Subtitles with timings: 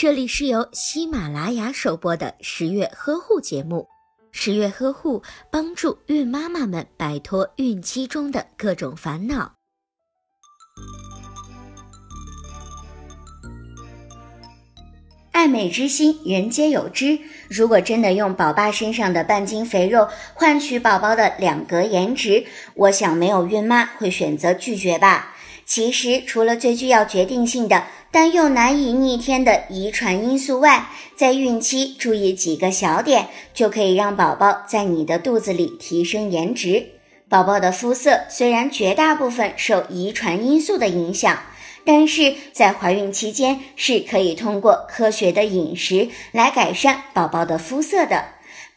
[0.00, 3.88] 这里是由喜马拉雅首播的十月呵护节目。
[4.30, 9.54] 十月呵护帮助孕妈妈们摆脱孕期中的各种烦恼。
[15.32, 17.18] 爱美之心，人皆有之。
[17.48, 25.34] 如果真的用宝爸身上的半斤肥肉换取宝宝的两格颜值，我想没有孕妈会选择拒绝吧。
[25.68, 36.86] 其实，除了最具要决定性的，但又难以逆天的遗传因素外，在孕期注意几个小点，就可以让宝宝在你的肚子里提升颜值。
[37.28, 41.38] 宝宝的肤色虽然绝大部分受遗传因素的影响。
[41.84, 48.26] 但是在怀孕期间是可以通过科学的饮食来改善宝宝的肤色的。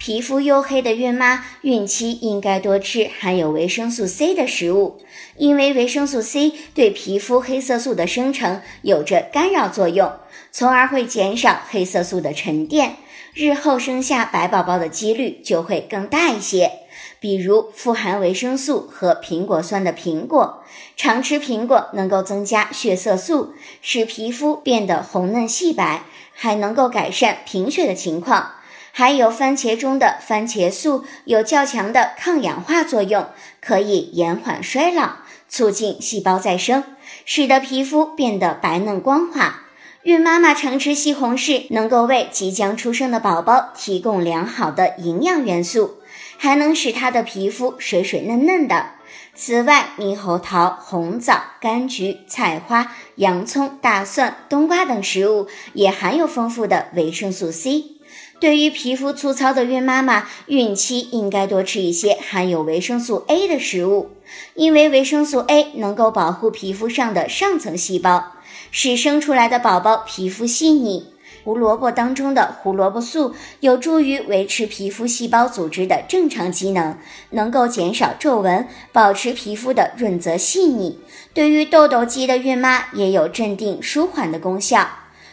[0.00, 4.98] 皮肤黝黑的孕妈，孕期应该多吃含有维生素 C 的食物，
[5.36, 10.10] 因为维生素 C 对皮肤黑色素的生成有着干扰作用，
[10.50, 12.96] 从而会减少黑色素的沉淀，
[13.34, 16.70] 日后生下白宝宝的几率就会更大一些。
[17.20, 20.64] 比如富含维生素和苹果酸的苹果，
[20.96, 28.52] 常吃苹果能够增加血色素，使皮肤变得红嫩细白，还能够改善贫血的情况。
[29.00, 35.12] 还有番茄中的番茄素有较强的抗氧化作用，可以延缓衰老，
[35.48, 36.84] 促进细胞再生，
[37.24, 39.62] 使得皮肤变得白嫩光滑。
[40.02, 45.96] 孕妈妈常吃西红柿，能够为即将出生的宝宝提供良好的营养元素。
[46.36, 48.90] 还能使她的皮肤水水嫩嫩的。
[49.34, 57.99] 此外，猕猴桃、红枣、柑橘、菜花、洋葱、大蒜、冬瓜等食物也含有丰富的维生素 C。
[58.40, 64.12] 对于皮肤粗糙的孕妈妈，孕期应该多吃一些含有维生素 A 的食物，
[64.54, 68.32] 因为维生素 A 能够保护皮肤上的上层细胞，
[68.70, 71.12] 使生出来的宝宝皮肤细腻。
[71.44, 76.96] 胡萝卜当中的胡萝卜素有助于维持皮肤细胞组织的正常机能，
[77.30, 80.98] 能够减少皱纹，保持皮肤的润泽细腻。
[81.34, 84.88] 对于痘痘肌的孕妈也有镇定舒缓的功效。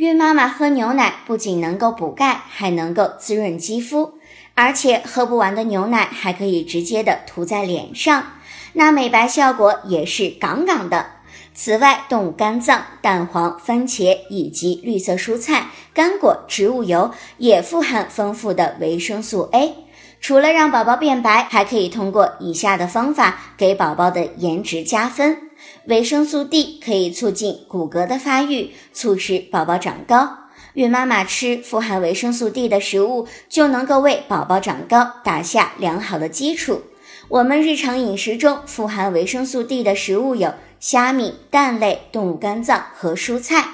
[0.00, 4.14] 孕妈妈喝牛奶不仅能够补钙，还能够滋润肌肤，
[4.54, 8.28] 而且喝不完的牛奶还可以直接的涂在脸上，
[8.72, 11.04] 那美白效果也是杠杠的。
[11.52, 19.74] 此外，动物肝脏、蛋黄、番茄以及绿色蔬菜、干果、植物油也富含丰富的维生素 A。
[20.18, 25.49] 除了让宝宝变白，还可以通过以下的方法给宝宝的颜值加分。
[25.86, 30.38] 维生素 D 可以促进骨骼的发育，促使宝宝长高。
[30.74, 36.82] 孕妈妈吃富含维生素 D 的食物，就能够为宝宝长高打下良好的基础。
[37.28, 40.54] 我们日常饮食中富含维生素 D 的食物有。
[40.80, 43.68] 虾米、蛋类、动物肝脏和蔬菜。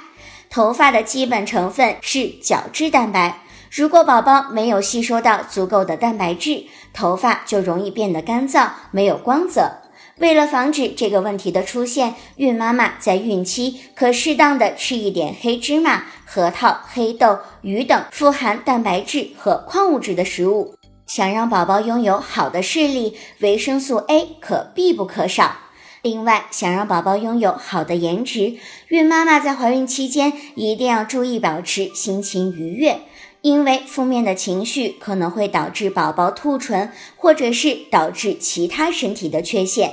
[0.50, 3.42] 头发的基本成分是角质蛋白。
[3.70, 9.70] 如果宝宝没有吸收到足够的蛋白质，头发就容易变得干燥，没有光泽。
[10.19, 20.75] 为了防止这个问题的出现，孕妈妈在孕期可适当的吃一点黑芝麻、核桃、黑豆、鱼等富含蛋白质和矿物质的食物。
[21.06, 25.59] 想让宝宝拥有好的视力，维生素 A 可必不可少。
[26.00, 28.56] 另外，想让宝宝拥有好的颜值，
[28.88, 33.00] 孕妈妈在怀孕期间一定要注意保持心情愉悦，
[33.43, 39.93] 因为负面的情绪可能会导致宝宝兔唇，或者是导致其他身体的缺陷。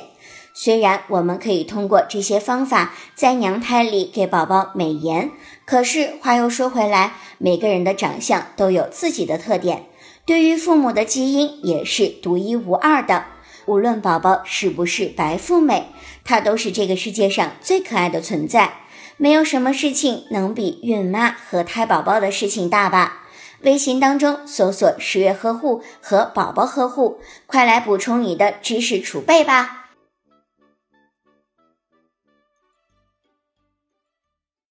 [0.53, 5.31] 虽然我们可以通过这些方法在娘胎里给宝宝美颜，
[5.65, 9.87] 可是话又说回来，每个人的长相都有自己的特点，
[10.25, 13.25] 对于父母的基因也是独一无二的。
[13.65, 15.87] 无论宝宝是不是白富美，
[16.23, 18.73] 她都是这个世界上最可爱的存在。
[19.17, 23.23] 没有什么事情能比孕妈和胎宝宝的事情大吧？
[23.61, 29.82] 微信当中搜索“十月呵护”和“宝宝呵护”，快来补充你的知识储备吧。